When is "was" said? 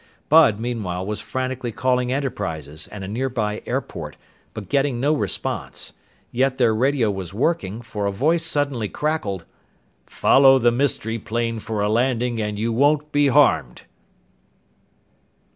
1.05-1.21, 7.11-7.35